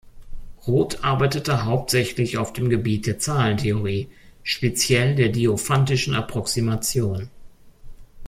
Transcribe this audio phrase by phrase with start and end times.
[0.65, 4.09] Roth arbeitete hauptsächlich auf dem Gebiet der Zahlentheorie,
[4.41, 7.29] speziell der diophantischen Approximation.